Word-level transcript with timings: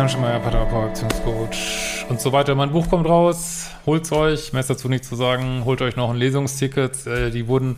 Lieben, 0.00 0.08
Christian 0.08 0.08
Schemeier, 0.08 0.40
Paartherapeut, 0.40 0.88
Beziehungscoach 0.90 2.06
und 2.08 2.20
so 2.20 2.32
weiter. 2.32 2.54
Mein 2.54 2.72
Buch 2.72 2.88
kommt 2.88 3.06
raus, 3.06 3.68
holt's 3.84 4.10
euch, 4.12 4.52
mehr 4.52 4.60
ist 4.60 4.70
dazu 4.70 4.88
nicht 4.88 5.04
zu 5.04 5.14
sagen, 5.14 5.64
holt 5.66 5.82
euch 5.82 5.96
noch 5.96 6.08
ein 6.08 6.16
Lesungsticket. 6.16 7.06
Äh, 7.06 7.30
die 7.30 7.48
wurden 7.48 7.76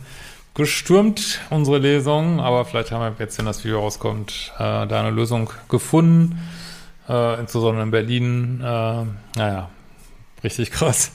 gestürmt, 0.53 1.41
unsere 1.49 1.79
Lesung, 1.79 2.39
aber 2.39 2.63
vielleicht 2.63 2.91
haben 2.91 3.01
wir 3.01 3.13
jetzt, 3.19 3.37
wenn 3.39 3.45
das 3.45 3.65
Video 3.65 3.79
rauskommt, 3.79 4.53
äh, 4.55 4.87
da 4.87 4.99
eine 5.01 5.09
Lösung 5.09 5.49
gefunden. 5.67 6.39
Äh, 7.09 7.41
insbesondere 7.41 7.83
in 7.83 7.91
Berlin, 7.91 8.61
äh, 8.61 9.03
naja, 9.37 9.69
richtig 10.43 10.71
krass. 10.71 11.11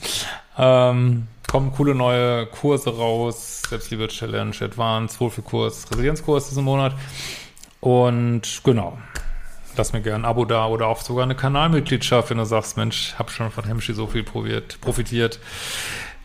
Ähm, 0.59 1.27
kommen 1.51 1.73
coole 1.73 1.95
neue 1.95 2.47
Kurse 2.47 2.95
raus, 2.95 3.63
Selbstliebe-Challenge, 3.71 4.55
Advanced, 4.61 5.19
Wohlfühlkurs, 5.21 5.91
Resilienzkurs 5.91 6.49
diesen 6.51 6.65
Monat. 6.65 6.95
Und 7.81 8.61
genau, 8.63 8.99
lass 9.79 9.93
mir 9.93 10.03
gerne 10.03 10.25
ein 10.25 10.31
Abo 10.31 10.45
da 10.45 10.67
oder 10.67 10.89
auch 10.89 11.01
sogar 11.01 11.25
eine 11.25 11.35
Kanalmitgliedschaft, 11.35 12.31
wenn 12.31 12.39
du 12.39 12.45
sagst, 12.45 12.77
Mensch, 12.77 13.15
hab 13.19 13.31
schon 13.31 13.51
von 13.51 13.65
Hemschi 13.65 13.95
so 13.95 14.07
viel 14.07 14.25
probiert, 14.25 14.81
profitiert. 14.81 15.41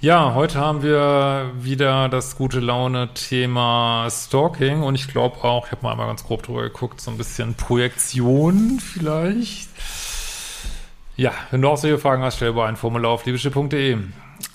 Ja, 0.01 0.33
heute 0.33 0.59
haben 0.59 0.83
wir 0.83 1.51
wieder 1.57 2.09
das 2.09 2.35
gute 2.35 2.59
Laune-Thema 2.59 4.09
Stalking 4.11 4.81
und 4.83 4.95
ich 4.95 5.07
glaube 5.07 5.41
auch, 5.45 5.67
ich 5.67 5.71
habe 5.71 5.83
mal 5.83 5.91
einmal 5.91 6.07
ganz 6.07 6.25
grob 6.25 6.43
drüber 6.43 6.63
geguckt, 6.63 6.99
so 6.99 7.09
ein 7.09 7.17
bisschen 7.17 7.53
Projektion 7.53 8.81
vielleicht. 8.81 9.69
Ja, 11.15 11.31
wenn 11.51 11.61
du 11.61 11.69
auch 11.69 11.77
solche 11.77 11.99
Fragen 11.99 12.21
hast, 12.23 12.35
stell 12.35 12.49
über 12.49 12.65
ein 12.65 12.75
Formular 12.75 13.11
auf 13.11 13.25
liebeschiff.de. 13.25 13.97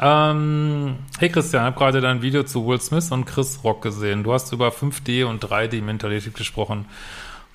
Ähm, 0.00 0.96
hey 1.18 1.28
Christian, 1.30 1.62
ich 1.62 1.66
habe 1.66 1.78
gerade 1.78 2.00
dein 2.00 2.20
Video 2.20 2.42
zu 2.42 2.66
Will 2.66 2.80
Smith 2.80 3.10
und 3.10 3.24
Chris 3.24 3.60
Rock 3.64 3.80
gesehen. 3.80 4.24
Du 4.24 4.32
hast 4.32 4.52
über 4.52 4.68
5D 4.68 5.24
und 5.24 5.42
3D-Mentalität 5.42 6.34
gesprochen. 6.34 6.86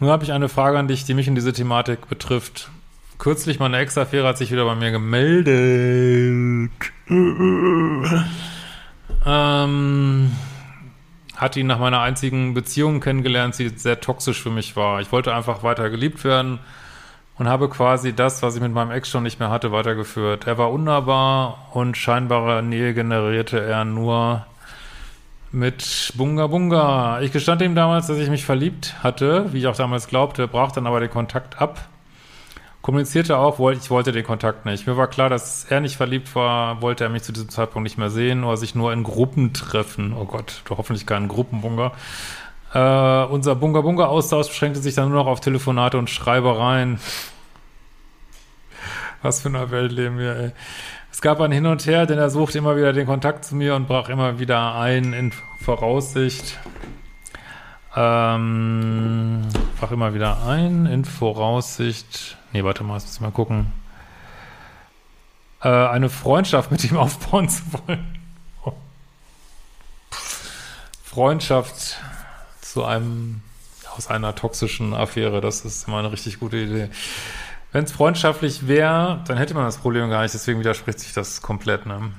Nun 0.03 0.11
habe 0.11 0.25
ich 0.25 0.33
eine 0.33 0.49
Frage 0.49 0.77
an 0.77 0.89
dich, 0.89 1.05
die 1.05 1.13
mich 1.13 1.29
in 1.29 1.35
diese 1.35 1.53
Thematik 1.53 2.09
betrifft. 2.09 2.69
Kürzlich 3.19 3.57
meine 3.61 3.77
Ex-Affäre 3.77 4.27
hat 4.27 4.37
sich 4.37 4.51
wieder 4.51 4.65
bei 4.65 4.75
mir 4.75 4.91
gemeldet. 4.91 6.71
ähm, 9.25 10.31
hat 11.37 11.55
ihn 11.55 11.67
nach 11.67 11.79
meiner 11.79 12.01
einzigen 12.01 12.53
Beziehung 12.53 12.99
kennengelernt, 12.99 13.57
die 13.57 13.69
sehr 13.69 14.01
toxisch 14.01 14.43
für 14.43 14.49
mich 14.49 14.75
war. 14.75 14.99
Ich 14.99 15.13
wollte 15.13 15.33
einfach 15.33 15.63
weiter 15.63 15.89
geliebt 15.89 16.25
werden 16.25 16.59
und 17.37 17.47
habe 17.47 17.69
quasi 17.69 18.11
das, 18.11 18.43
was 18.43 18.57
ich 18.57 18.61
mit 18.61 18.73
meinem 18.73 18.91
Ex 18.91 19.09
schon 19.09 19.23
nicht 19.23 19.39
mehr 19.39 19.51
hatte, 19.51 19.71
weitergeführt. 19.71 20.47
Er 20.47 20.57
war 20.57 20.73
unnahbar 20.73 21.69
und 21.71 21.95
scheinbare 21.95 22.61
Nähe 22.61 22.93
generierte 22.93 23.61
er 23.61 23.85
nur 23.85 24.45
mit 25.53 26.13
Bunga 26.15 26.47
Bunga. 26.47 27.21
Ich 27.21 27.31
gestand 27.31 27.61
ihm 27.61 27.75
damals, 27.75 28.07
dass 28.07 28.17
ich 28.17 28.29
mich 28.29 28.43
verliebt 28.43 28.95
hatte, 29.03 29.53
wie 29.53 29.59
ich 29.59 29.67
auch 29.67 29.75
damals 29.75 30.07
glaubte, 30.07 30.47
brach 30.47 30.71
dann 30.71 30.87
aber 30.87 30.99
den 30.99 31.11
Kontakt 31.11 31.61
ab. 31.61 31.87
Kommunizierte 32.81 33.37
auch, 33.37 33.59
ich 33.71 33.89
wollte 33.89 34.11
den 34.11 34.25
Kontakt 34.25 34.65
nicht. 34.65 34.87
Mir 34.87 34.97
war 34.97 35.07
klar, 35.07 35.29
dass 35.29 35.63
er 35.65 35.79
nicht 35.79 35.95
verliebt 35.95 36.35
war, 36.35 36.81
wollte 36.81 37.05
er 37.05 37.09
mich 37.09 37.23
zu 37.23 37.31
diesem 37.31 37.49
Zeitpunkt 37.49 37.83
nicht 37.83 37.97
mehr 37.97 38.09
sehen 38.09 38.43
oder 38.43 38.57
sich 38.57 38.75
nur 38.75 38.91
in 38.91 39.03
Gruppen 39.03 39.53
treffen. 39.53 40.13
Oh 40.19 40.25
Gott, 40.25 40.63
hoffentlich 40.69 41.05
keinen 41.05 41.29
Gruppenbunga. 41.29 41.93
Äh, 42.73 43.25
unser 43.31 43.55
Bunga 43.55 43.81
Bunga 43.81 44.07
Austausch 44.07 44.47
beschränkte 44.47 44.81
sich 44.81 44.95
dann 44.95 45.09
nur 45.09 45.19
noch 45.19 45.27
auf 45.27 45.39
Telefonate 45.39 45.97
und 45.99 46.09
Schreibereien. 46.09 46.99
Was 49.21 49.41
für 49.41 49.49
eine 49.49 49.71
Welt 49.71 49.91
leben 49.91 50.17
wir, 50.17 50.35
ey. 50.35 50.51
Es 51.13 51.21
gab 51.21 51.39
ein 51.41 51.51
Hin 51.51 51.67
und 51.67 51.85
Her, 51.85 52.07
denn 52.07 52.17
er 52.17 52.31
suchte 52.31 52.57
immer 52.57 52.75
wieder 52.75 52.91
den 52.91 53.05
Kontakt 53.05 53.45
zu 53.45 53.55
mir 53.55 53.75
und 53.75 53.87
brach 53.87 54.09
immer 54.09 54.39
wieder 54.39 54.73
ein 54.73 55.13
in 55.13 55.31
Voraussicht. 55.61 56.57
Ähm, 57.95 59.47
brach 59.79 59.91
immer 59.91 60.15
wieder 60.15 60.43
ein 60.47 60.87
in 60.87 61.05
Voraussicht. 61.05 62.35
Nee, 62.51 62.63
warte 62.63 62.83
mal, 62.83 62.95
jetzt 62.95 63.05
muss 63.05 63.15
ich 63.15 63.21
mal 63.21 63.29
gucken. 63.29 63.71
Äh, 65.61 65.69
eine 65.69 66.09
Freundschaft 66.09 66.71
mit 66.71 66.83
ihm 66.83 66.97
aufbauen 66.97 67.47
zu 67.47 67.61
wollen. 67.73 68.19
Freundschaft 71.03 71.97
zu 72.59 72.85
einem 72.85 73.43
aus 73.95 74.07
einer 74.07 74.33
toxischen 74.33 74.95
Affäre, 74.95 75.41
das 75.41 75.63
ist 75.63 75.87
immer 75.87 75.99
eine 75.99 76.11
richtig 76.11 76.39
gute 76.39 76.57
Idee. 76.57 76.89
Wenn 77.73 77.83
es 77.83 77.91
freundschaftlich 77.91 78.67
wäre, 78.67 79.21
dann 79.27 79.37
hätte 79.37 79.55
man 79.55 79.65
das 79.65 79.77
Problem 79.77 80.09
gar 80.09 80.21
nicht, 80.21 80.33
deswegen 80.33 80.59
widerspricht 80.59 80.99
sich 80.99 81.13
das 81.13 81.41
komplett, 81.41 81.85
ne? 81.85 82.11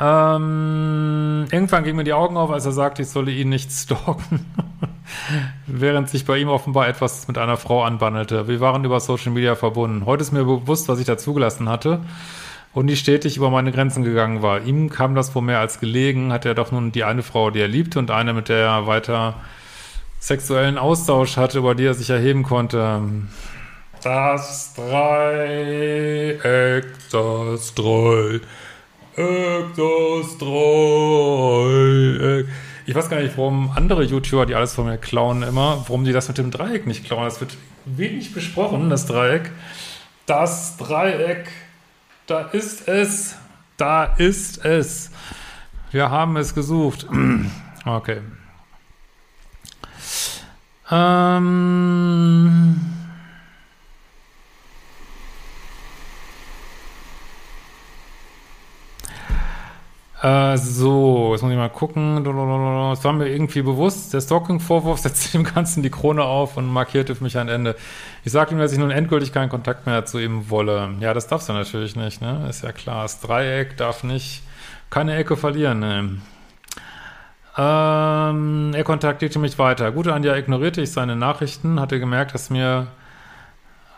Ähm, 0.00 1.46
irgendwann 1.52 1.84
gingen 1.84 1.96
mir 1.96 2.04
die 2.04 2.12
Augen 2.12 2.36
auf, 2.36 2.50
als 2.50 2.66
er 2.66 2.72
sagte, 2.72 3.02
ich 3.02 3.08
solle 3.08 3.30
ihn 3.30 3.48
nicht 3.48 3.70
stalken. 3.72 4.46
Während 5.66 6.08
sich 6.08 6.24
bei 6.24 6.38
ihm 6.38 6.48
offenbar 6.48 6.88
etwas 6.88 7.28
mit 7.28 7.38
einer 7.38 7.56
Frau 7.56 7.84
anbandelte. 7.84 8.48
Wir 8.48 8.60
waren 8.60 8.84
über 8.84 8.98
Social 9.00 9.32
Media 9.32 9.54
verbunden. 9.54 10.06
Heute 10.06 10.22
ist 10.22 10.32
mir 10.32 10.44
bewusst, 10.44 10.88
was 10.88 10.98
ich 10.98 11.06
da 11.06 11.18
zugelassen 11.18 11.68
hatte 11.68 12.00
und 12.72 12.88
die 12.88 12.96
stetig 12.96 13.36
über 13.36 13.50
meine 13.50 13.70
Grenzen 13.70 14.02
gegangen 14.02 14.42
war. 14.42 14.62
Ihm 14.62 14.90
kam 14.90 15.14
das 15.14 15.34
wohl 15.34 15.42
mehr 15.42 15.60
als 15.60 15.78
gelegen, 15.78 16.32
hatte 16.32 16.48
er 16.48 16.54
doch 16.54 16.72
nun 16.72 16.90
die 16.90 17.04
eine 17.04 17.22
Frau, 17.22 17.50
die 17.50 17.60
er 17.60 17.68
liebte 17.68 17.98
und 17.98 18.10
eine, 18.10 18.32
mit 18.32 18.48
der 18.48 18.58
er 18.58 18.86
weiter 18.86 19.34
sexuellen 20.18 20.78
Austausch 20.78 21.36
hatte, 21.36 21.58
über 21.58 21.74
die 21.74 21.84
er 21.84 21.94
sich 21.94 22.10
erheben 22.10 22.42
konnte. 22.42 23.02
Das 24.04 24.72
Dreieck, 24.74 26.84
das 27.10 27.74
Dreieck, 27.74 28.42
das 29.16 30.38
Dreieck. 30.38 32.46
Ich 32.84 32.94
weiß 32.94 33.08
gar 33.08 33.22
nicht, 33.22 33.38
warum 33.38 33.70
andere 33.74 34.04
YouTuber, 34.04 34.44
die 34.44 34.54
alles 34.54 34.74
von 34.74 34.84
mir 34.84 34.98
klauen 34.98 35.42
immer, 35.42 35.82
warum 35.86 36.04
die 36.04 36.12
das 36.12 36.28
mit 36.28 36.36
dem 36.36 36.50
Dreieck 36.50 36.86
nicht 36.86 37.06
klauen. 37.06 37.24
Das 37.24 37.40
wird 37.40 37.56
wenig 37.86 38.34
besprochen, 38.34 38.90
das 38.90 39.06
Dreieck. 39.06 39.50
Das 40.26 40.76
Dreieck, 40.76 41.48
da 42.26 42.42
ist 42.42 42.86
es, 42.86 43.36
da 43.78 44.04
ist 44.04 44.66
es. 44.66 45.12
Wir 45.92 46.10
haben 46.10 46.36
es 46.36 46.54
gesucht. 46.54 47.06
Okay. 47.86 48.22
Ähm... 50.90 53.03
Äh, 60.24 60.56
so, 60.56 61.32
jetzt 61.32 61.42
muss 61.42 61.52
ich 61.52 61.58
mal 61.58 61.68
gucken. 61.68 62.24
Es 62.92 63.04
war 63.04 63.12
mir 63.12 63.28
irgendwie 63.28 63.60
bewusst, 63.60 64.14
der 64.14 64.22
Stalking-Vorwurf 64.22 64.98
setzte 65.00 65.32
dem 65.32 65.44
Ganzen 65.44 65.82
die 65.82 65.90
Krone 65.90 66.24
auf 66.24 66.56
und 66.56 66.66
markierte 66.66 67.14
für 67.14 67.22
mich 67.22 67.36
ein 67.36 67.48
Ende. 67.48 67.76
Ich 68.24 68.32
sagte 68.32 68.54
ihm, 68.54 68.58
dass 68.58 68.72
ich 68.72 68.78
nun 68.78 68.90
endgültig 68.90 69.34
keinen 69.34 69.50
Kontakt 69.50 69.84
mehr 69.84 70.06
zu 70.06 70.18
ihm 70.18 70.48
wolle. 70.48 70.94
Ja, 71.00 71.12
das 71.12 71.26
darfst 71.26 71.50
du 71.50 71.52
natürlich 71.52 71.94
nicht, 71.94 72.22
ne? 72.22 72.46
Ist 72.48 72.64
ja 72.64 72.72
klar. 72.72 73.02
Das 73.02 73.20
Dreieck 73.20 73.76
darf 73.76 74.02
nicht 74.02 74.42
keine 74.88 75.14
Ecke 75.14 75.36
verlieren, 75.36 75.80
ne? 75.80 76.16
Ähm, 77.58 78.72
er 78.74 78.84
kontaktierte 78.84 79.38
mich 79.38 79.58
weiter. 79.58 79.92
Gute 79.92 80.14
Anja 80.14 80.34
ignorierte 80.36 80.80
ich 80.80 80.90
seine 80.90 81.16
Nachrichten, 81.16 81.78
hatte 81.78 82.00
gemerkt, 82.00 82.32
dass 82.32 82.48
mir 82.48 82.86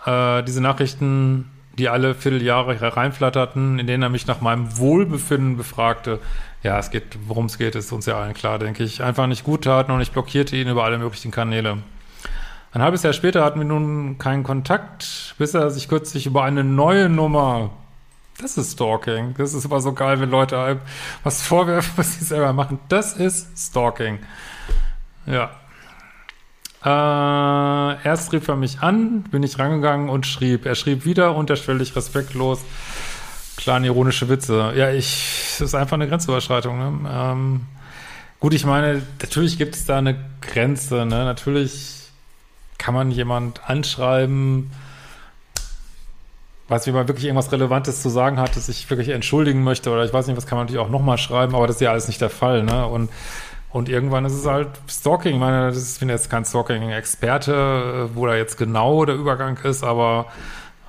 äh, 0.07 0.43
diese 0.43 0.61
Nachrichten 0.61 1.53
die 1.79 1.89
alle 1.89 2.15
Vierteljahre 2.15 2.97
reinflatterten, 2.97 3.79
in 3.79 3.87
denen 3.87 4.03
er 4.03 4.09
mich 4.09 4.27
nach 4.27 4.41
meinem 4.41 4.79
Wohlbefinden 4.79 5.57
befragte. 5.57 6.21
Ja, 6.63 6.79
es 6.79 6.91
geht, 6.91 7.19
worum 7.27 7.47
es 7.47 7.59
geht, 7.59 7.75
ist 7.75 7.93
uns 7.93 8.07
ja 8.07 8.19
allen 8.19 8.35
klar, 8.35 8.59
denke 8.59 8.83
ich. 8.83 9.03
Einfach 9.03 9.27
nicht 9.27 9.45
gut 9.45 9.65
taten 9.65 9.93
und 9.93 10.01
ich 10.01 10.13
blockierte 10.13 10.57
ihn 10.57 10.69
über 10.69 10.85
alle 10.85 10.99
möglichen 10.99 11.31
Kanäle. 11.31 11.79
Ein 12.73 12.83
halbes 12.83 13.03
Jahr 13.03 13.13
später 13.13 13.45
hatten 13.45 13.61
wir 13.61 13.67
nun 13.67 14.19
keinen 14.19 14.43
Kontakt, 14.43 15.35
bis 15.39 15.55
er 15.55 15.71
sich 15.71 15.89
kürzlich 15.89 16.27
über 16.27 16.43
eine 16.43 16.65
neue 16.65 17.09
Nummer 17.09 17.71
Das 18.39 18.59
ist 18.59 18.73
Stalking. 18.73 19.35
Das 19.39 19.55
ist 19.55 19.65
immer 19.65 19.81
so 19.81 19.93
geil, 19.93 20.21
wenn 20.21 20.31
Leute 20.31 20.81
was 21.23 21.43
vorwerfen, 21.43 21.93
was 21.97 22.19
sie 22.19 22.25
selber 22.25 22.53
machen. 22.53 22.79
Das 22.89 23.15
ist 23.15 23.57
Stalking. 23.57 24.19
Ja. 25.27 25.51
Äh, 26.87 26.89
erst 28.05 28.33
rief 28.33 28.47
er 28.47 28.55
mich 28.55 28.79
an, 28.81 29.23
bin 29.25 29.43
ich 29.43 29.59
rangegangen 29.59 30.09
und 30.09 30.25
schrieb. 30.25 30.67
Er 30.67 30.77
schrieb 30.77 31.05
wieder 31.05 31.35
unterschwellig 31.35 31.97
respektlos. 31.97 32.61
Kleine 33.57 33.89
ironische 33.89 34.29
Witze. 34.29 34.73
Ja, 34.77 34.93
ich, 34.93 35.57
das 35.59 35.69
ist 35.69 35.75
einfach 35.75 35.95
eine 35.95 36.07
Grenzüberschreitung. 36.07 36.79
Ne? 36.79 37.11
Ähm, 37.11 37.61
gut, 38.39 38.55
ich 38.55 38.65
meine, 38.65 39.03
natürlich 39.21 39.59
gibt 39.59 39.75
es 39.75 39.85
da 39.85 39.99
eine 39.99 40.15
Grenze. 40.41 41.07
Ne? 41.07 41.25
Natürlich 41.25 42.03
kann 42.79 42.95
man 42.95 43.11
jemand 43.11 43.69
anschreiben, 43.69 44.71
weiß, 46.69 46.87
wie 46.87 46.93
man 46.93 47.09
wirklich 47.09 47.25
irgendwas 47.25 47.51
Relevantes 47.51 48.01
zu 48.01 48.11
sagen 48.11 48.39
hat, 48.39 48.55
dass 48.55 48.69
ich 48.69 48.89
wirklich 48.91 49.09
entschuldigen 49.09 49.65
möchte 49.65 49.91
oder 49.91 50.05
ich 50.05 50.13
weiß 50.13 50.29
nicht, 50.29 50.37
was 50.37 50.47
kann 50.47 50.59
man 50.59 50.67
natürlich 50.67 50.85
auch 50.87 50.91
nochmal 50.91 51.19
schreiben, 51.19 51.57
aber 51.57 51.67
das 51.67 51.77
ist 51.77 51.81
ja 51.83 51.91
alles 51.91 52.07
nicht 52.07 52.21
der 52.21 52.31
Fall, 52.31 52.63
ne? 52.63 52.87
Und, 52.87 53.11
und 53.77 53.89
irgendwann 53.89 54.25
ist 54.25 54.33
es 54.33 54.47
halt 54.47 54.69
Stalking. 54.89 55.35
Ich 55.35 55.41
meine, 55.41 55.67
das 55.67 55.77
ist, 55.77 55.95
ich 55.95 56.01
bin 56.01 56.09
jetzt 56.09 56.31
kein 56.31 56.45
Stalking-Experte, 56.45 58.11
wo 58.15 58.27
da 58.27 58.35
jetzt 58.35 58.57
genau 58.57 59.05
der 59.05 59.17
Übergang 59.17 59.59
ist, 59.59 59.85
aber 59.85 60.27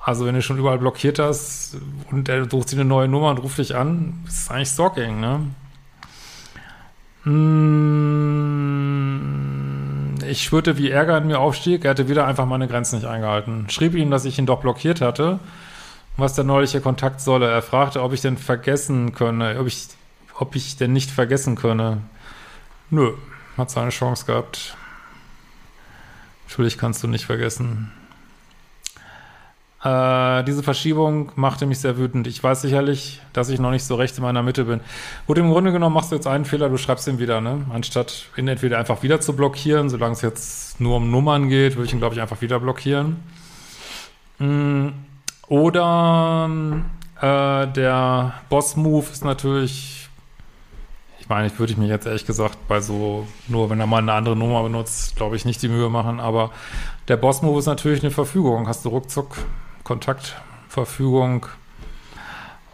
also 0.02 0.24
wenn 0.26 0.34
du 0.34 0.42
schon 0.42 0.58
überall 0.58 0.78
blockiert 0.78 1.18
hast 1.18 1.76
und 2.10 2.28
er 2.28 2.48
sucht 2.48 2.70
sich 2.70 2.78
eine 2.78 2.88
neue 2.88 3.08
Nummer 3.08 3.30
und 3.30 3.38
ruft 3.38 3.58
dich 3.58 3.76
an, 3.76 4.24
ist 4.26 4.42
es 4.42 4.50
eigentlich 4.50 4.68
Stalking, 4.68 5.20
ne? 5.20 5.40
Hm, 7.24 7.34
ich 10.26 10.42
spürte, 10.42 10.78
wie 10.78 10.90
Ärger 10.90 11.18
in 11.18 11.26
mir 11.26 11.40
aufstieg. 11.40 11.84
Er 11.84 11.90
hatte 11.90 12.08
wieder 12.08 12.26
einfach 12.26 12.46
meine 12.46 12.68
Grenzen 12.68 12.96
nicht 12.96 13.06
eingehalten. 13.06 13.68
Schrieb 13.68 13.94
ihm, 13.94 14.10
dass 14.10 14.24
ich 14.24 14.38
ihn 14.38 14.46
doch 14.46 14.60
blockiert 14.60 15.00
hatte 15.00 15.40
was 16.18 16.34
der 16.34 16.44
neuliche 16.44 16.80
Kontakt 16.80 17.20
solle. 17.20 17.48
Er 17.48 17.62
fragte, 17.62 18.02
ob 18.02 18.12
ich 18.12 18.20
denn 18.20 18.36
vergessen 18.36 19.14
könne, 19.14 19.58
ob 19.58 19.66
ich, 19.68 19.88
ob 20.38 20.56
ich 20.56 20.76
denn 20.76 20.92
nicht 20.92 21.10
vergessen 21.10 21.54
könne. 21.54 22.02
Nö, 22.90 23.12
hat 23.56 23.70
seine 23.70 23.90
Chance 23.90 24.26
gehabt. 24.26 24.76
Natürlich 26.48 26.78
kannst 26.78 27.02
du 27.02 27.08
nicht 27.08 27.26
vergessen. 27.26 27.92
Äh, 29.84 30.42
diese 30.44 30.62
Verschiebung 30.62 31.30
machte 31.36 31.66
mich 31.66 31.78
sehr 31.78 31.98
wütend. 31.98 32.26
Ich 32.26 32.42
weiß 32.42 32.62
sicherlich, 32.62 33.20
dass 33.32 33.48
ich 33.48 33.60
noch 33.60 33.70
nicht 33.70 33.84
so 33.84 33.94
recht 33.94 34.16
in 34.16 34.24
meiner 34.24 34.42
Mitte 34.42 34.64
bin. 34.64 34.80
Gut, 35.26 35.38
im 35.38 35.50
Grunde 35.50 35.70
genommen 35.70 35.94
machst 35.94 36.10
du 36.10 36.16
jetzt 36.16 36.26
einen 36.26 36.44
Fehler, 36.44 36.68
du 36.68 36.78
schreibst 36.78 37.06
ihn 37.06 37.18
wieder, 37.18 37.40
ne? 37.40 37.64
Anstatt 37.72 38.26
ihn 38.36 38.48
entweder 38.48 38.78
einfach 38.78 39.02
wieder 39.02 39.20
zu 39.20 39.36
blockieren, 39.36 39.88
solange 39.88 40.14
es 40.14 40.22
jetzt 40.22 40.80
nur 40.80 40.96
um 40.96 41.10
Nummern 41.10 41.48
geht, 41.48 41.76
würde 41.76 41.86
ich 41.86 41.92
ihn, 41.92 42.00
glaube 42.00 42.14
ich, 42.14 42.20
einfach 42.20 42.40
wieder 42.40 42.58
blockieren. 42.58 43.16
Mhm. 44.38 44.94
Oder 45.46 46.50
äh, 47.20 47.66
der 47.68 48.34
Boss-Move 48.48 49.06
ist 49.12 49.24
natürlich, 49.24 49.97
meine, 51.28 51.46
ich 51.46 51.58
würde 51.58 51.72
ich 51.72 51.78
mir 51.78 51.86
jetzt 51.86 52.06
ehrlich 52.06 52.26
gesagt 52.26 52.56
bei 52.68 52.80
so, 52.80 53.26
nur 53.48 53.70
wenn 53.70 53.80
er 53.80 53.86
mal 53.86 53.98
eine 53.98 54.12
andere 54.12 54.36
Nummer 54.36 54.62
benutzt, 54.62 55.16
glaube 55.16 55.36
ich, 55.36 55.44
nicht 55.44 55.62
die 55.62 55.68
Mühe 55.68 55.88
machen, 55.88 56.20
aber 56.20 56.50
der 57.08 57.16
Boss-Move 57.16 57.58
ist 57.58 57.66
natürlich 57.66 58.02
eine 58.02 58.10
Verfügung. 58.10 58.68
Hast 58.68 58.84
du 58.84 58.90
ruckzuck 58.90 59.36
Kontaktverfügung 59.84 61.46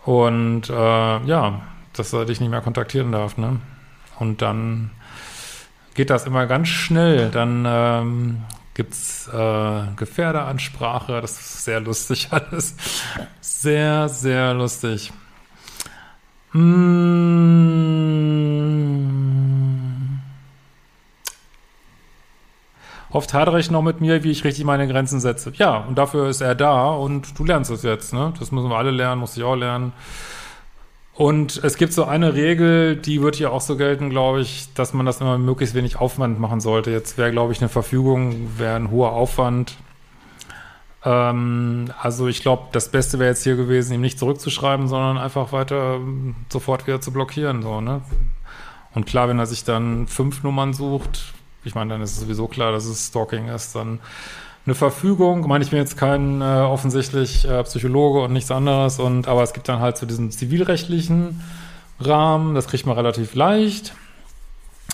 und 0.05 0.69
äh, 0.69 0.73
ja, 0.73 1.62
dass 1.93 2.12
er 2.12 2.25
dich 2.25 2.41
nicht 2.41 2.51
mehr 2.51 2.61
kontaktieren 2.61 3.12
darf, 3.12 3.37
ne? 3.37 3.61
Und 4.19 4.43
dann 4.43 4.91
geht 5.95 6.11
das 6.11 6.27
immer 6.27 6.47
ganz 6.47 6.69
schnell. 6.69 7.31
Dann 7.31 7.65
ähm, 7.67 8.43
gibt's 8.75 9.29
äh, 9.29 9.83
Gefährderansprache, 9.97 11.21
das 11.21 11.41
ist 11.41 11.65
sehr 11.65 11.81
lustig 11.81 12.29
alles. 12.31 12.77
Sehr, 13.41 14.09
sehr 14.09 14.55
lustig. 14.55 15.12
Mmh. 16.53 18.13
Oft 23.14 23.32
hadere 23.32 23.61
ich 23.61 23.70
noch 23.70 23.82
mit 23.82 24.00
mir, 24.00 24.25
wie 24.25 24.32
ich 24.32 24.43
richtig 24.43 24.64
meine 24.64 24.88
Grenzen 24.88 25.20
setze. 25.20 25.52
Ja, 25.55 25.76
und 25.76 25.96
dafür 25.96 26.28
ist 26.28 26.40
er 26.40 26.56
da 26.56 26.88
und 26.88 27.38
du 27.38 27.44
lernst 27.44 27.70
es 27.70 27.84
jetzt. 27.84 28.12
Ne? 28.12 28.32
Das 28.40 28.50
müssen 28.50 28.69
wir 28.69 28.76
alle 28.76 28.90
lernen, 28.90 29.20
muss 29.20 29.37
ich 29.37 29.44
auch 29.44 29.55
lernen. 29.55 29.93
Und 31.12 31.62
es 31.62 31.76
gibt 31.76 31.93
so 31.93 32.06
eine 32.06 32.34
Regel, 32.34 32.96
die 32.96 33.22
wird 33.22 33.37
hier 33.37 33.52
auch 33.52 33.61
so 33.61 33.76
gelten, 33.76 34.11
glaube 34.11 34.40
ich, 34.40 34.75
dass 34.75 34.94
man 34.94 35.06
das 35.06 35.20
immer 35.20 35.38
möglichst 35.38 35.76
wenig 35.76 36.00
Aufwand 36.00 36.40
machen 36.40 36.61
sollte. 36.61 36.90
Jetzt 36.90 37.16
wäre, 37.16 37.31
glaube 37.31 37.52
ich, 37.52 37.61
eine 37.61 37.69
Verfügung, 37.69 38.50
wäre 38.58 38.75
ein 38.75 38.90
hoher 38.90 39.12
Aufwand. 39.12 39.76
Ähm, 41.05 41.93
also 42.00 42.26
ich 42.26 42.43
glaube, 42.43 42.64
das 42.72 42.88
Beste 42.88 43.20
wäre 43.20 43.31
jetzt 43.31 43.44
hier 43.44 43.55
gewesen, 43.55 43.94
ihm 43.94 44.00
nicht 44.00 44.19
zurückzuschreiben, 44.19 44.88
sondern 44.88 45.19
einfach 45.19 45.52
weiter 45.52 45.94
ähm, 46.00 46.34
sofort 46.52 46.88
wieder 46.88 47.00
zu 47.00 47.12
blockieren. 47.12 47.62
So, 47.62 47.81
ne? 47.81 48.00
Und 48.93 49.06
klar, 49.06 49.28
wenn 49.28 49.38
er 49.38 49.46
sich 49.46 49.62
dann 49.62 50.08
fünf 50.08 50.43
Nummern 50.43 50.72
sucht, 50.72 51.33
ich 51.64 51.75
meine, 51.75 51.90
dann 51.90 52.02
ist 52.02 52.12
es 52.12 52.20
sowieso 52.20 52.46
klar, 52.46 52.72
dass 52.72 52.84
es 52.84 53.08
Stalking 53.08 53.49
ist, 53.49 53.75
dann 53.75 54.00
eine 54.66 54.75
Verfügung. 54.75 55.46
Meine, 55.46 55.64
ich 55.64 55.70
bin 55.70 55.78
jetzt 55.78 55.96
kein 55.96 56.40
äh, 56.40 56.44
offensichtlich 56.44 57.44
äh, 57.46 57.62
Psychologe 57.64 58.22
und 58.22 58.32
nichts 58.32 58.50
anderes, 58.50 58.99
und 58.99 59.28
aber 59.28 59.43
es 59.43 59.52
gibt 59.52 59.69
dann 59.69 59.81
halt 59.81 59.96
so 59.96 60.06
diesen 60.06 60.31
zivilrechtlichen 60.31 61.43
Rahmen, 62.00 62.55
das 62.55 62.66
kriegt 62.66 62.87
man 62.87 62.96
relativ 62.96 63.34
leicht. 63.34 63.94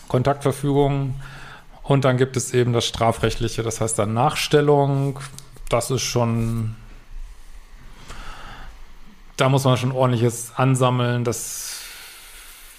Kontaktverfügung. 0.09 1.15
Und 1.83 2.05
dann 2.05 2.19
gibt 2.19 2.37
es 2.37 2.53
eben 2.53 2.73
das 2.73 2.87
strafrechtliche, 2.87 3.63
das 3.63 3.81
heißt 3.81 3.99
dann 3.99 4.13
Nachstellung. 4.13 5.19
Das 5.69 5.91
ist 5.91 6.03
schon, 6.03 6.77
da 9.37 9.49
muss 9.49 9.65
man 9.65 9.77
schon 9.77 9.93
ordentliches 9.93 10.53
ansammeln. 10.57 11.25
Das 11.25 11.81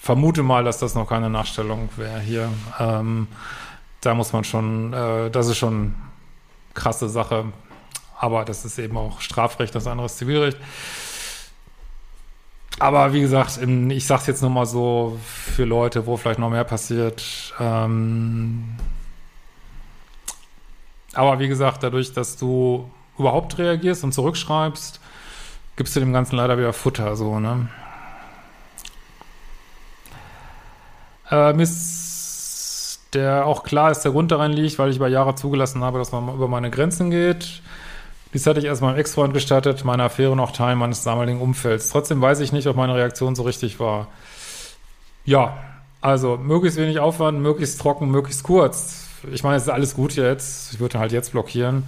vermute 0.02 0.44
mal, 0.44 0.64
dass 0.64 0.80
das 0.80 0.96
noch 0.96 1.08
keine 1.08 1.30
Nachstellung 1.30 1.90
wäre 1.98 2.20
hier. 2.20 2.50
Ähm, 2.80 3.28
da 4.02 4.16
muss 4.16 4.34
man 4.34 4.44
schon, 4.44 4.94
äh, 4.94 5.30
das 5.30 5.48
ist 5.48 5.58
schon 5.58 5.96
krasse 6.74 7.08
Sache. 7.08 7.46
Aber 8.20 8.46
das 8.46 8.66
ist 8.66 8.78
eben 8.78 8.98
auch 8.98 9.22
Strafrecht, 9.22 9.74
das 9.74 9.88
andere 9.88 10.06
ist 10.06 10.18
Zivilrecht. 10.18 10.58
Aber 12.80 13.14
wie 13.14 13.22
gesagt, 13.22 13.60
ich 13.62 14.08
sage 14.08 14.22
es 14.22 14.28
jetzt 14.28 14.42
nur 14.42 14.50
mal 14.50 14.66
so 14.66 15.18
für 15.24 15.66
Leute, 15.66 16.06
wo 16.08 16.18
vielleicht 16.18 16.40
noch 16.40 16.50
mehr 16.50 16.64
passiert. 16.64 17.54
Ähm 17.60 18.76
aber 21.14 21.40
wie 21.40 21.48
gesagt, 21.48 21.84
dadurch, 21.84 22.14
dass 22.14 22.38
du 22.38 22.90
überhaupt 23.18 23.58
reagierst 23.58 24.04
und 24.04 24.14
zurückschreibst, 24.14 25.00
gibst 25.76 25.96
du 25.96 26.00
dem 26.00 26.14
Ganzen 26.14 26.38
leider 26.38 26.58
wieder 26.58 26.74
Futter, 26.74 27.16
so, 27.16 27.40
ne? 27.40 27.70
Äh, 31.30 31.54
Miss 31.54 32.11
der 33.14 33.46
auch 33.46 33.64
klar 33.64 33.92
ist, 33.92 34.02
der 34.02 34.12
Grund 34.12 34.32
daran 34.32 34.54
liegt, 34.54 34.80
weil 34.80 34.90
ich 34.90 34.98
über 34.98 35.08
Jahre 35.08 35.36
zugelassen 35.36 35.84
habe, 35.84 36.00
dass 36.00 36.12
man 36.12 36.34
über 36.34 36.48
meine 36.48 36.70
Grenzen 36.70 37.12
geht. 37.12 37.62
Dies 38.34 38.48
hatte 38.48 38.60
ich 38.60 38.66
erst 38.66 38.82
meinem 38.82 38.98
Ex-Freund 38.98 39.34
gestattet, 39.34 39.84
meine 39.84 40.04
Affäre 40.04 40.36
noch 40.36 40.52
Teil 40.52 40.76
meines 40.78 41.04
damaligen 41.04 41.42
Umfelds. 41.42 41.90
Trotzdem 41.90 42.22
weiß 42.22 42.40
ich 42.40 42.54
nicht, 42.54 42.68
ob 42.68 42.78
meine 42.78 42.96
Reaktion 42.96 43.36
so 43.36 43.44
richtig 43.44 43.80
war. 43.80 44.08
Ja, 45.26 45.58
also 46.00 46.38
möglichst 46.38 46.80
wenig 46.80 47.00
Aufwand, 47.00 47.42
möglichst 47.42 47.82
trocken, 47.82 48.10
möglichst 48.10 48.44
kurz. 48.44 49.08
Ich 49.32 49.44
meine, 49.44 49.58
es 49.58 49.64
ist 49.64 49.70
alles 49.70 49.96
gut 49.96 50.16
jetzt. 50.16 50.74
Ich 50.74 50.80
würde 50.80 50.98
halt 50.98 51.12
jetzt 51.12 51.34
blockieren. 51.34 51.84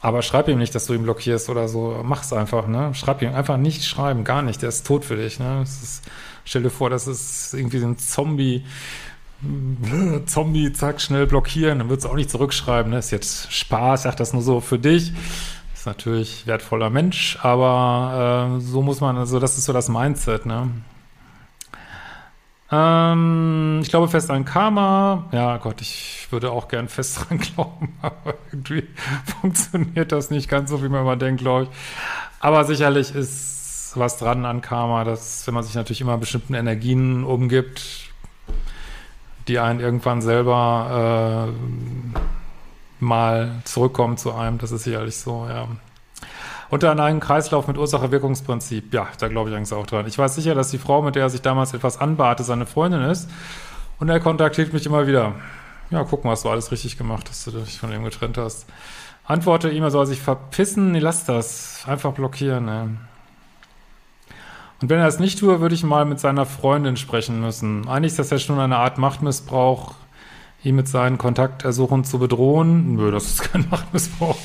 Aber 0.00 0.22
schreib 0.22 0.48
ihm 0.48 0.58
nicht, 0.58 0.74
dass 0.74 0.86
du 0.86 0.94
ihn 0.94 1.02
blockierst 1.02 1.50
oder 1.50 1.68
so. 1.68 2.00
Mach's 2.02 2.32
einfach, 2.32 2.66
ne? 2.66 2.94
Schreib 2.94 3.22
ihm 3.22 3.34
einfach 3.34 3.56
nicht 3.58 3.84
schreiben, 3.84 4.24
gar 4.24 4.42
nicht. 4.42 4.62
Der 4.62 4.70
ist 4.70 4.86
tot 4.86 5.04
für 5.04 5.16
dich, 5.16 5.38
ne? 5.38 5.62
Ist, 5.62 6.02
stell 6.44 6.62
dir 6.62 6.70
vor, 6.70 6.90
das 6.90 7.06
ist 7.06 7.54
irgendwie 7.54 7.78
so 7.78 7.86
ein 7.86 7.98
Zombie 7.98 8.64
Zombie, 10.26 10.72
zack, 10.72 11.00
schnell 11.00 11.26
blockieren, 11.26 11.78
dann 11.78 11.88
wird 11.88 12.00
es 12.00 12.06
auch 12.06 12.14
nicht 12.14 12.30
zurückschreiben. 12.30 12.92
Ne? 12.92 12.98
Ist 12.98 13.10
jetzt 13.10 13.52
Spaß, 13.52 14.02
sagt 14.02 14.20
das 14.20 14.32
nur 14.32 14.42
so 14.42 14.60
für 14.60 14.78
dich. 14.78 15.12
Ist 15.74 15.86
natürlich 15.86 16.46
wertvoller 16.46 16.90
Mensch, 16.90 17.38
aber 17.42 18.56
äh, 18.56 18.60
so 18.60 18.82
muss 18.82 19.00
man, 19.00 19.16
also 19.16 19.38
das 19.38 19.58
ist 19.58 19.66
so 19.66 19.72
das 19.72 19.88
Mindset, 19.88 20.46
ne? 20.46 20.70
Ähm, 22.70 23.78
ich 23.82 23.90
glaube 23.90 24.08
fest 24.08 24.30
an 24.30 24.44
Karma. 24.44 25.28
Ja, 25.30 25.58
Gott, 25.58 25.80
ich 25.80 26.26
würde 26.30 26.50
auch 26.50 26.68
gern 26.68 26.88
fest 26.88 27.20
dran 27.28 27.38
glauben, 27.38 27.94
aber 28.02 28.34
irgendwie 28.50 28.88
funktioniert 29.40 30.10
das 30.12 30.30
nicht 30.30 30.48
ganz 30.48 30.70
so, 30.70 30.82
wie 30.82 30.88
man 30.88 31.02
immer 31.02 31.16
denkt, 31.16 31.40
glaube 31.40 31.64
ich. 31.64 31.68
Aber 32.40 32.64
sicherlich 32.64 33.14
ist 33.14 33.92
was 33.94 34.18
dran 34.18 34.44
an 34.44 34.60
Karma, 34.60 35.04
dass 35.04 35.46
wenn 35.46 35.54
man 35.54 35.62
sich 35.62 35.74
natürlich 35.74 36.00
immer 36.00 36.18
bestimmten 36.18 36.54
Energien 36.54 37.24
umgibt, 37.24 38.05
die 39.48 39.58
einen 39.58 39.80
irgendwann 39.80 40.22
selber 40.22 41.48
äh, 41.48 43.04
mal 43.04 43.60
zurückkommen 43.64 44.16
zu 44.16 44.34
einem. 44.34 44.58
Das 44.58 44.72
ist 44.72 44.84
sicherlich 44.84 45.16
so, 45.16 45.46
ja. 45.48 45.68
Unter 46.68 46.90
einem 46.90 47.20
Kreislauf 47.20 47.68
mit 47.68 47.78
Ursache-Wirkungsprinzip. 47.78 48.92
Ja, 48.92 49.06
da 49.18 49.28
glaube 49.28 49.50
ich 49.50 49.56
eigentlich 49.56 49.72
auch 49.72 49.86
dran. 49.86 50.06
Ich 50.08 50.18
weiß 50.18 50.34
sicher, 50.34 50.54
dass 50.54 50.70
die 50.70 50.78
Frau, 50.78 51.00
mit 51.00 51.14
der 51.14 51.24
er 51.24 51.30
sich 51.30 51.42
damals 51.42 51.74
etwas 51.74 52.00
anbarte, 52.00 52.42
seine 52.42 52.66
Freundin 52.66 53.02
ist. 53.02 53.30
Und 54.00 54.08
er 54.08 54.18
kontaktiert 54.18 54.72
mich 54.72 54.84
immer 54.84 55.06
wieder. 55.06 55.34
Ja, 55.90 56.02
guck 56.02 56.24
mal, 56.24 56.32
hast 56.32 56.44
du 56.44 56.50
alles 56.50 56.72
richtig 56.72 56.98
gemacht, 56.98 57.28
dass 57.28 57.44
du 57.44 57.52
dich 57.52 57.78
von 57.78 57.92
ihm 57.92 58.02
getrennt 58.02 58.36
hast. 58.36 58.66
Antworte 59.24 59.70
ihm, 59.70 59.84
er 59.84 59.92
soll 59.92 60.06
sich 60.06 60.20
verpissen. 60.20 60.90
Nee, 60.90 60.98
lass 60.98 61.24
das. 61.24 61.84
Einfach 61.86 62.12
blockieren, 62.12 62.64
ne? 62.64 62.96
Und 64.80 64.90
wenn 64.90 64.98
er 64.98 65.06
es 65.06 65.18
nicht 65.18 65.38
tue, 65.38 65.60
würde 65.60 65.74
ich 65.74 65.84
mal 65.84 66.04
mit 66.04 66.20
seiner 66.20 66.44
Freundin 66.44 66.96
sprechen 66.96 67.40
müssen. 67.40 67.88
Eigentlich 67.88 68.12
ist 68.12 68.18
das 68.18 68.30
ja 68.30 68.38
schon 68.38 68.60
eine 68.60 68.76
Art 68.76 68.98
Machtmissbrauch, 68.98 69.94
ihn 70.62 70.76
mit 70.76 70.88
seinen 70.88 71.16
Kontaktersuchen 71.16 72.04
zu 72.04 72.18
bedrohen. 72.18 72.96
Nö, 72.96 73.10
das 73.10 73.26
ist 73.26 73.42
kein 73.52 73.66
Machtmissbrauch. 73.70 74.36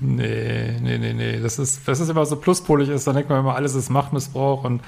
nee, 0.00 0.76
nee, 0.80 0.98
nee, 0.98 1.14
nee. 1.14 1.40
Das 1.40 1.58
ist, 1.58 1.88
das 1.88 2.00
ist 2.00 2.10
immer 2.10 2.26
so 2.26 2.36
pluspolig 2.36 2.88
ist, 2.90 3.06
dann 3.06 3.14
denkt 3.14 3.30
man 3.30 3.40
immer, 3.40 3.54
alles 3.54 3.74
ist 3.74 3.90
Machtmissbrauch 3.90 4.64
und 4.64 4.82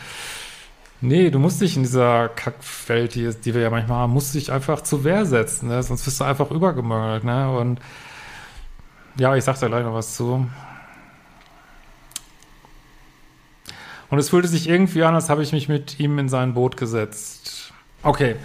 Nee, 1.01 1.29
du 1.31 1.39
musst 1.39 1.61
dich 1.61 1.77
in 1.77 1.83
dieser 1.83 2.31
Kackwelt, 2.31 3.15
die, 3.15 3.29
die 3.29 3.53
wir 3.53 3.61
ja 3.61 3.69
manchmal 3.69 3.99
haben, 3.99 4.15
musst 4.15 4.35
dich 4.35 4.51
einfach 4.51 4.81
zur 4.81 5.05
Wehr 5.05 5.27
setzen, 5.27 5.69
ne? 5.69 5.83
sonst 5.83 6.07
wirst 6.07 6.19
du 6.19 6.25
einfach 6.25 6.51
übergemangelt, 6.51 7.25
ne? 7.25 7.51
Und 7.51 7.79
ja, 9.19 9.37
ich 9.37 9.45
sag 9.45 9.61
da 9.61 9.69
gleich 9.69 9.85
noch 9.85 9.93
was 9.93 10.17
zu. 10.17 10.47
Und 14.15 14.21
es 14.21 14.29
fühlte 14.29 14.47
sich 14.47 14.69
irgendwie 14.69 15.03
an, 15.03 15.17
als 15.17 15.29
habe 15.29 15.43
ich 15.43 15.51
mich 15.51 15.69
mit 15.69 15.99
ihm 15.99 16.21
in 16.21 16.29
sein 16.29 16.55
Boot 16.55 16.77
gesetzt. 16.77 17.73
Okay, 18.05 18.37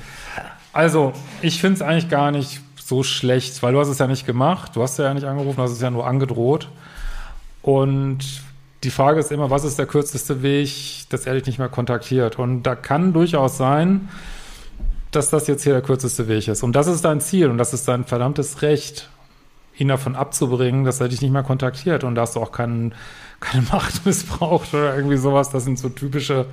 also 0.74 1.14
ich 1.44 1.62
finde 1.62 1.76
es 1.76 1.82
eigentlich 1.84 2.10
gar 2.10 2.32
nicht 2.32 2.60
so 2.84 3.04
schlecht, 3.04 3.62
weil 3.62 3.74
du 3.74 3.80
hast 3.80 3.90
es 3.90 4.00
ja 4.00 4.08
nicht 4.08 4.26
gemacht, 4.26 4.76
du 4.76 4.82
hast 4.82 4.98
ja 4.98 5.14
nicht 5.14 5.28
angerufen, 5.28 5.58
du 5.58 5.62
hast 5.62 5.74
es 5.74 5.80
ja 5.80 5.92
nur 5.92 6.08
angedroht. 6.08 6.70
Und 7.62 8.42
die 8.84 8.90
Frage 8.90 9.20
ist 9.20 9.32
immer, 9.32 9.52
was 9.52 9.64
ist 9.64 9.78
der 9.78 9.86
kürzeste 9.86 10.42
Weg, 10.42 11.06
dass 11.10 11.28
er 11.28 11.36
dich 11.36 11.46
nicht 11.46 11.60
mehr 11.60 11.70
kontaktiert? 11.70 12.40
Und 12.40 12.64
da 12.64 12.74
kann 12.74 13.14
durchaus 13.14 13.56
sein, 13.56 14.10
dass 15.12 15.30
das 15.30 15.46
jetzt 15.46 15.62
hier 15.62 15.74
der 15.74 15.84
kürzeste 15.84 16.28
Weg 16.28 16.48
ist. 16.48 16.64
Und 16.64 16.76
das 16.76 16.88
ist 16.88 17.06
dein 17.06 17.22
Ziel 17.22 17.48
und 17.52 17.60
das 17.60 17.76
ist 17.76 17.88
dein 17.88 18.06
verdammtes 18.06 18.64
Recht, 18.64 19.08
ihn 19.80 19.88
davon 19.88 20.16
abzubringen, 20.16 20.84
dass 20.84 21.00
er 21.00 21.08
dich 21.08 21.22
nicht 21.22 21.32
mehr 21.32 21.44
kontaktiert. 21.44 22.04
Und 22.04 22.16
da 22.16 22.22
hast 22.22 22.36
du 22.36 22.42
auch 22.42 22.52
keinen, 22.52 22.94
keine 23.40 23.66
Macht 23.72 24.06
missbraucht 24.06 24.74
oder 24.74 24.96
irgendwie 24.96 25.18
sowas. 25.18 25.50
Das 25.50 25.64
sind 25.64 25.80
so 25.80 25.90
typische, 25.90 26.46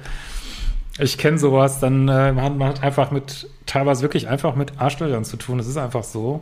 ich 0.99 1.19
kenne 1.19 1.39
sowas, 1.39 1.81
dann 1.81 2.09
äh, 2.09 2.33
man, 2.33 2.57
man 2.57 2.69
hat 2.69 2.83
einfach 2.83 3.11
mit, 3.11 3.51
teilweise 3.67 4.03
wirklich 4.03 4.29
einfach 4.29 4.55
mit 4.55 4.81
Arschlöchern 4.81 5.25
zu 5.25 5.37
tun. 5.37 5.59
Das 5.59 5.67
ist 5.67 5.77
einfach 5.77 6.05
so. 6.05 6.41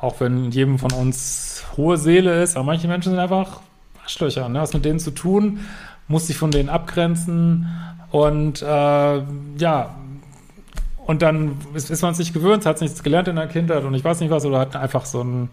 Auch 0.00 0.20
wenn 0.20 0.50
jedem 0.50 0.78
von 0.78 0.92
uns 0.92 1.64
hohe 1.76 1.96
Seele 1.96 2.42
ist, 2.42 2.56
aber 2.56 2.66
manche 2.66 2.86
Menschen 2.86 3.10
sind 3.12 3.18
einfach 3.18 3.60
Arschlöcher, 4.02 4.48
ne? 4.50 4.60
Was 4.60 4.74
mit 4.74 4.84
denen 4.84 4.98
zu 4.98 5.12
tun, 5.12 5.60
muss 6.08 6.26
sich 6.26 6.36
von 6.36 6.50
denen 6.50 6.68
abgrenzen 6.68 7.66
und 8.10 8.60
äh, 8.60 8.66
ja, 8.66 9.94
und 11.06 11.22
dann 11.22 11.56
ist, 11.74 11.90
ist 11.90 12.02
man 12.02 12.12
es 12.12 12.18
nicht 12.18 12.32
gewöhnt, 12.32 12.64
hat 12.66 12.80
nichts 12.80 13.02
gelernt 13.02 13.28
in 13.28 13.36
der 13.36 13.46
Kindheit 13.46 13.84
und 13.84 13.94
ich 13.94 14.04
weiß 14.04 14.20
nicht 14.20 14.30
was, 14.30 14.44
oder 14.44 14.58
hat 14.60 14.76
einfach 14.76 15.04
so 15.04 15.20
einen 15.20 15.50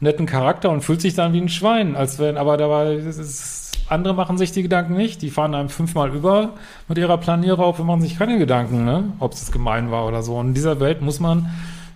netten 0.00 0.26
Charakter 0.26 0.70
und 0.70 0.82
fühlt 0.82 1.00
sich 1.00 1.14
dann 1.14 1.32
wie 1.32 1.40
ein 1.40 1.48
Schwein, 1.48 1.96
als 1.96 2.18
wenn, 2.18 2.36
aber 2.36 2.56
dabei 2.56 2.94
ist, 2.94 3.78
andere 3.88 4.14
machen 4.14 4.38
sich 4.38 4.52
die 4.52 4.62
Gedanken 4.62 4.94
nicht, 4.94 5.22
die 5.22 5.30
fahren 5.30 5.54
einem 5.54 5.68
fünfmal 5.68 6.14
über 6.14 6.54
mit 6.88 6.98
ihrer 6.98 7.18
Planierraupe, 7.18 7.82
machen 7.84 8.02
sich 8.02 8.18
keine 8.18 8.38
Gedanken, 8.38 8.84
ne? 8.84 9.12
ob 9.18 9.32
es 9.32 9.50
gemein 9.50 9.90
war 9.90 10.06
oder 10.06 10.22
so. 10.22 10.36
Und 10.36 10.48
in 10.48 10.54
dieser 10.54 10.78
Welt 10.80 11.00
muss 11.00 11.20
man 11.20 11.50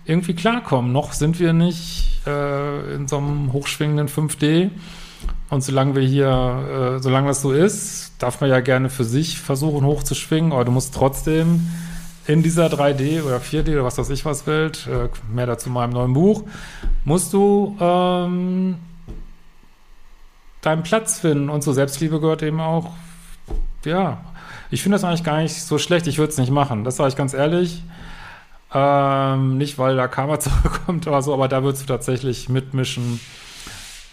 irgendwie 0.05 0.33
klarkommen. 0.33 0.91
Noch 0.91 1.13
sind 1.13 1.39
wir 1.39 1.53
nicht 1.53 2.21
äh, 2.27 2.95
in 2.95 3.07
so 3.07 3.17
einem 3.17 3.53
hochschwingenden 3.53 4.09
5D 4.09 4.69
und 5.49 5.63
solange 5.63 5.95
wir 5.95 6.01
hier, 6.01 6.95
äh, 6.97 6.99
solange 6.99 7.27
das 7.27 7.41
so 7.41 7.51
ist, 7.51 8.13
darf 8.19 8.41
man 8.41 8.49
ja 8.49 8.59
gerne 8.59 8.89
für 8.89 9.03
sich 9.03 9.39
versuchen 9.39 9.85
hochzuschwingen, 9.85 10.51
aber 10.51 10.65
du 10.65 10.71
musst 10.71 10.95
trotzdem 10.95 11.67
in 12.25 12.43
dieser 12.43 12.67
3D 12.67 13.23
oder 13.23 13.37
4D 13.37 13.73
oder 13.73 13.83
was 13.83 13.97
weiß 13.97 14.09
ich 14.09 14.25
was 14.25 14.47
Welt, 14.47 14.87
äh, 14.87 15.09
mehr 15.33 15.45
dazu 15.45 15.67
in 15.67 15.73
meinem 15.73 15.91
neuen 15.91 16.13
Buch, 16.13 16.43
musst 17.03 17.33
du 17.33 17.77
ähm, 17.79 18.77
deinen 20.61 20.83
Platz 20.83 21.19
finden. 21.19 21.49
Und 21.49 21.63
zur 21.63 21.73
Selbstliebe 21.73 22.19
gehört 22.19 22.41
eben 22.43 22.61
auch, 22.61 22.91
ja, 23.85 24.21
ich 24.71 24.81
finde 24.81 24.95
das 24.95 25.03
eigentlich 25.03 25.23
gar 25.23 25.41
nicht 25.41 25.61
so 25.61 25.77
schlecht. 25.77 26.07
Ich 26.07 26.17
würde 26.17 26.31
es 26.31 26.37
nicht 26.37 26.51
machen. 26.51 26.83
Das 26.83 26.95
sage 26.95 27.09
ich 27.09 27.15
ganz 27.15 27.33
ehrlich. 27.33 27.83
Ähm, 28.73 29.57
nicht, 29.57 29.77
weil 29.77 29.95
da 29.95 30.07
Karma 30.07 30.39
zurückkommt 30.39 31.05
oder 31.07 31.21
so, 31.21 31.33
aber 31.33 31.47
da 31.47 31.63
würdest 31.63 31.83
du 31.83 31.87
tatsächlich 31.87 32.49
mitmischen 32.49 33.19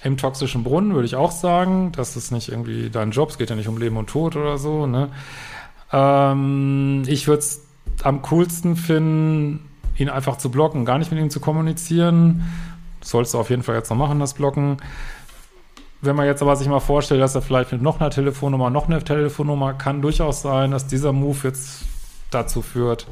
im 0.03 0.17
toxischen 0.17 0.65
Brunnen 0.65 0.95
würde 0.95 1.05
ich 1.05 1.15
auch 1.15 1.31
sagen, 1.31 1.93
das 1.93 2.17
ist 2.17 2.31
nicht 2.31 2.49
irgendwie 2.49 2.89
dein 2.91 3.11
Job, 3.11 3.31
es 3.31 3.39
geht 3.39 3.51
ja 3.51 3.57
nicht 3.57 3.69
um 3.69 3.77
Leben 3.77 3.97
und 3.97 4.09
Tod 4.09 4.35
oder 4.35 4.57
so. 4.57 4.87
Ne? 4.87 5.11
Ähm, 5.93 7.03
ich 7.07 7.27
würde 7.27 7.41
es 7.41 7.67
am 8.05 8.23
coolsten 8.23 8.77
finden, 8.77 9.69
ihn 9.97 10.09
einfach 10.09 10.37
zu 10.37 10.51
blocken, 10.51 10.85
gar 10.85 10.99
nicht 10.99 11.11
mit 11.11 11.21
ihm 11.21 11.31
zu 11.31 11.41
kommunizieren. 11.41 12.45
Das 13.01 13.11
sollst 13.11 13.35
du 13.35 13.39
auf 13.39 13.51
jeden 13.51 13.63
Fall 13.63 13.77
jetzt 13.77 13.91
noch 13.91 13.97
machen, 13.97 14.21
das 14.21 14.35
Blocken. 14.35 14.79
Wenn 16.03 16.17
man 16.17 16.27
jetzt 16.27 16.41
aber 16.41 16.57
sich 16.57 16.69
mal 16.69 16.81
vorstellt, 16.81 17.21
dass 17.21 17.35
er 17.35 17.43
vielleicht 17.43 17.73
mit 17.73 17.83
noch 17.83 18.01
einer 18.01 18.11
Telefonnummer, 18.11 18.71
noch 18.71 18.89
eine 18.89 19.03
Telefonnummer, 19.05 19.75
kann 19.75 20.01
durchaus 20.01 20.43
sein, 20.43 20.71
dass 20.71 20.87
dieser 20.87 21.13
Move 21.13 21.39
jetzt 21.43 21.85
dazu 22.31 22.63
führt, 22.63 23.07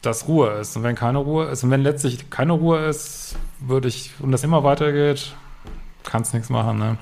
dass 0.00 0.26
Ruhe 0.26 0.50
ist. 0.52 0.76
Und 0.76 0.84
wenn 0.84 0.96
keine 0.96 1.18
Ruhe 1.18 1.46
ist, 1.46 1.64
und 1.64 1.70
wenn 1.70 1.82
letztlich 1.82 2.30
keine 2.30 2.52
Ruhe 2.52 2.86
ist, 2.86 3.36
würde 3.60 3.88
ich, 3.88 4.12
und 4.20 4.32
das 4.32 4.42
immer 4.42 4.64
weitergeht, 4.64 5.34
kannst 6.04 6.32
nichts 6.32 6.48
machen, 6.48 6.78
ne? 6.78 6.96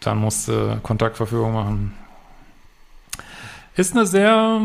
Dann 0.00 0.18
musst 0.18 0.48
du 0.48 0.78
Kontaktverfügung 0.82 1.54
machen. 1.54 1.94
Ist 3.74 3.96
eine 3.96 4.04
sehr 4.04 4.60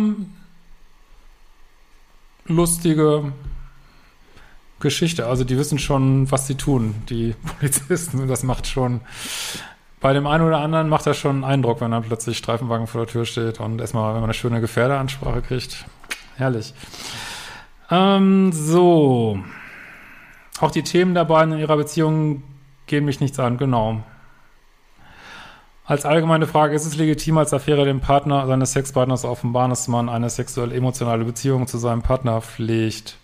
lustige 2.50 3.32
Geschichte. 4.80 5.28
Also 5.28 5.44
die 5.44 5.58
wissen 5.58 5.80
schon, 5.80 6.30
was 6.32 6.48
sie 6.48 6.56
tun, 6.56 6.96
die 7.10 7.36
Polizisten. 7.60 8.20
Und 8.20 8.28
das 8.28 8.44
macht 8.44 8.68
schon, 8.68 9.02
bei 10.02 10.14
dem 10.14 10.28
einen 10.28 10.46
oder 10.46 10.60
anderen 10.60 10.90
macht 10.90 11.06
das 11.06 11.18
schon 11.18 11.38
einen 11.38 11.44
Eindruck, 11.44 11.82
wenn 11.82 11.92
dann 11.92 12.04
plötzlich 12.04 12.38
Streifenwagen 12.38 12.88
vor 12.88 13.06
der 13.06 13.12
Tür 13.12 13.26
steht 13.26 13.60
und 13.60 13.80
erstmal, 13.80 14.14
wenn 14.14 14.22
man 14.22 14.26
eine 14.26 14.34
schöne 14.34 14.62
Gefährderansprache 14.62 15.42
kriegt. 15.42 15.86
Herrlich. 16.36 16.74
Ähm, 17.92 18.52
so. 18.52 19.40
Auch 20.60 20.72
die 20.72 20.84
Themen 20.84 21.16
dabei 21.16 21.44
in 21.44 21.58
ihrer 21.58 21.78
Beziehung 21.78 22.44
gehen 22.88 23.06
mich 23.06 23.20
nichts 23.20 23.40
an, 23.40 23.58
genau. 23.58 24.04
Als 25.90 26.06
allgemeine 26.06 26.46
Frage, 26.46 26.76
ist 26.76 26.86
es 26.86 26.98
legitim, 26.98 27.40
als 27.40 27.52
Affäre 27.52 27.84
dem 27.84 28.00
Partner 28.00 28.46
seines 28.46 28.74
Sexpartners 28.74 29.26
offenbaren, 29.26 29.72
dass 29.72 29.88
man 29.88 30.08
eine 30.08 30.30
sexuell-emotionale 30.30 31.26
Beziehung 31.26 31.66
zu 31.66 31.80
seinem 31.80 32.04
Partner 32.04 32.42
pflegt? 32.42 33.18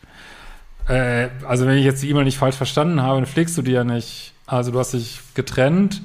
Äh, 0.88 1.28
also 1.48 1.68
wenn 1.68 1.78
ich 1.78 1.86
jetzt 1.86 2.02
die 2.02 2.10
E-Mail 2.10 2.24
nicht 2.24 2.40
falsch 2.40 2.56
verstanden 2.56 3.04
habe, 3.04 3.18
dann 3.18 3.28
pflegst 3.28 3.56
du 3.56 3.62
die 3.62 3.74
ja 3.74 3.84
nicht. 3.84 4.34
Also 4.48 4.72
du 4.72 4.80
hast 4.80 4.94
dich 4.94 5.20
getrennt, 5.36 6.02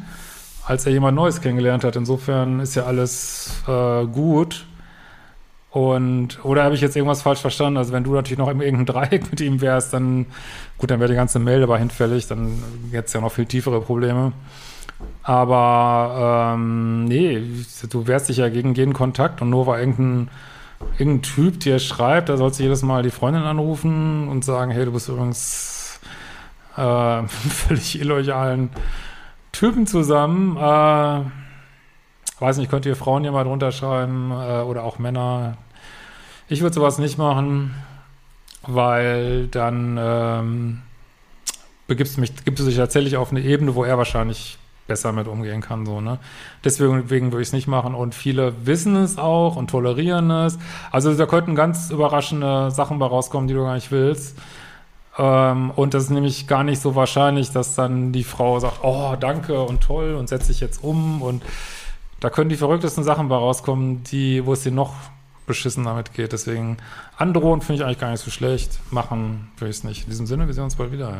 als 0.66 0.84
er 0.84 0.92
jemand 0.92 1.16
Neues 1.16 1.40
kennengelernt 1.40 1.82
hat. 1.82 1.96
Insofern 1.96 2.60
ist 2.60 2.74
ja 2.74 2.84
alles 2.84 3.62
äh, 3.66 4.04
gut. 4.04 4.66
Und, 5.70 6.44
oder 6.44 6.64
habe 6.64 6.74
ich 6.74 6.82
jetzt 6.82 6.94
irgendwas 6.94 7.22
falsch 7.22 7.40
verstanden? 7.40 7.78
Also 7.78 7.94
wenn 7.94 8.04
du 8.04 8.12
natürlich 8.12 8.38
noch 8.38 8.50
in 8.50 8.60
irgendeinem 8.60 8.84
Dreieck 8.84 9.30
mit 9.30 9.40
ihm 9.40 9.62
wärst, 9.62 9.94
dann, 9.94 10.26
gut, 10.76 10.90
dann 10.90 11.00
wäre 11.00 11.08
die 11.08 11.16
ganze 11.16 11.38
Mail 11.38 11.60
dabei 11.60 11.78
hinfällig, 11.78 12.26
dann 12.26 12.62
hättest 12.90 13.14
ja 13.14 13.22
noch 13.22 13.32
viel 13.32 13.46
tiefere 13.46 13.80
Probleme. 13.80 14.32
Aber 15.22 16.54
ähm, 16.54 17.04
nee, 17.04 17.42
du 17.88 18.06
wehrst 18.06 18.28
dich 18.28 18.38
ja 18.38 18.48
gegen 18.48 18.74
jeden 18.74 18.94
Kontakt 18.94 19.42
und 19.42 19.50
nur 19.50 19.66
weil 19.66 19.80
irgendein, 19.80 20.30
irgendein 20.98 21.22
Typ 21.22 21.60
dir 21.60 21.78
schreibt, 21.78 22.28
da 22.28 22.36
sollst 22.36 22.58
du 22.58 22.64
jedes 22.64 22.82
Mal 22.82 23.02
die 23.02 23.10
Freundin 23.10 23.42
anrufen 23.42 24.28
und 24.28 24.44
sagen, 24.44 24.70
hey, 24.70 24.84
du 24.84 24.92
bist 24.92 25.08
übrigens 25.08 26.00
äh, 26.76 27.22
völlig 27.28 28.00
illoyalen 28.00 28.70
Typen 29.52 29.86
zusammen. 29.86 30.56
Äh, 30.56 31.24
weiß 32.40 32.56
nicht, 32.56 32.70
könnt 32.70 32.86
ihr 32.86 32.96
Frauen 32.96 33.22
hier 33.22 33.32
mal 33.32 33.44
drunter 33.44 33.72
schreiben 33.72 34.30
äh, 34.30 34.62
oder 34.62 34.84
auch 34.84 34.98
Männer. 34.98 35.58
Ich 36.48 36.62
würde 36.62 36.74
sowas 36.74 36.98
nicht 36.98 37.18
machen, 37.18 37.74
weil 38.62 39.46
dann 39.48 39.98
ähm, 40.00 40.82
begibst 41.86 42.18
mich, 42.18 42.44
gibst 42.44 42.62
du 42.62 42.66
dich 42.66 42.76
tatsächlich 42.76 43.16
auf 43.16 43.30
eine 43.30 43.40
Ebene, 43.42 43.74
wo 43.74 43.84
er 43.84 43.98
wahrscheinlich 43.98 44.58
besser 44.90 45.12
mit 45.12 45.28
umgehen 45.28 45.60
kann, 45.60 45.86
so, 45.86 46.00
ne? 46.00 46.18
Deswegen, 46.64 47.02
deswegen 47.02 47.30
würde 47.30 47.42
ich 47.42 47.48
es 47.48 47.52
nicht 47.52 47.68
machen 47.68 47.94
und 47.94 48.12
viele 48.12 48.66
wissen 48.66 48.96
es 48.96 49.18
auch 49.18 49.54
und 49.54 49.70
tolerieren 49.70 50.32
es. 50.32 50.58
Also 50.90 51.14
da 51.14 51.26
könnten 51.26 51.54
ganz 51.54 51.90
überraschende 51.90 52.72
Sachen 52.72 52.98
bei 52.98 53.06
rauskommen, 53.06 53.46
die 53.46 53.54
du 53.54 53.62
gar 53.62 53.76
nicht 53.76 53.92
willst. 53.92 54.36
Ähm, 55.16 55.70
und 55.76 55.94
das 55.94 56.04
ist 56.04 56.10
nämlich 56.10 56.48
gar 56.48 56.64
nicht 56.64 56.82
so 56.82 56.96
wahrscheinlich, 56.96 57.52
dass 57.52 57.76
dann 57.76 58.10
die 58.10 58.24
Frau 58.24 58.58
sagt, 58.58 58.80
oh, 58.82 59.14
danke 59.18 59.62
und 59.62 59.80
toll 59.80 60.16
und 60.16 60.28
setze 60.28 60.48
sich 60.48 60.58
jetzt 60.58 60.82
um 60.82 61.22
und 61.22 61.44
da 62.18 62.28
können 62.28 62.50
die 62.50 62.56
verrücktesten 62.56 63.04
Sachen 63.04 63.28
bei 63.28 63.36
rauskommen, 63.36 64.02
die, 64.10 64.44
wo 64.44 64.54
es 64.54 64.64
dir 64.64 64.72
noch 64.72 64.94
beschissen 65.46 65.84
damit 65.84 66.14
geht. 66.14 66.32
Deswegen 66.32 66.78
androhen 67.16 67.60
finde 67.60 67.80
ich 67.80 67.84
eigentlich 67.84 68.00
gar 68.00 68.10
nicht 68.10 68.24
so 68.24 68.32
schlecht. 68.32 68.80
Machen 68.90 69.52
würde 69.56 69.70
ich 69.70 69.76
es 69.76 69.84
nicht. 69.84 70.02
In 70.04 70.10
diesem 70.10 70.26
Sinne, 70.26 70.48
wir 70.48 70.54
sehen 70.54 70.64
uns 70.64 70.74
bald 70.74 70.90
wieder. 70.90 71.19